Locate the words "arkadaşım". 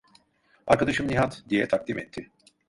0.67-1.07